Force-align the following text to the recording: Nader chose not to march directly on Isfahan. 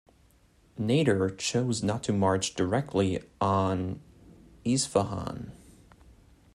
Nader 0.79 1.37
chose 1.37 1.83
not 1.83 2.01
to 2.05 2.11
march 2.11 2.55
directly 2.55 3.23
on 3.39 3.99
Isfahan. 4.65 5.51